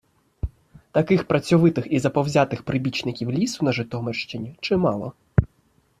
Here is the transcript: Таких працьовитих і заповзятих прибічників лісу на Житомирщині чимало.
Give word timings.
Таких 0.91 1.23
працьовитих 1.27 1.87
і 1.91 1.99
заповзятих 1.99 2.63
прибічників 2.63 3.31
лісу 3.31 3.65
на 3.65 3.71
Житомирщині 3.71 4.55
чимало. 4.61 5.13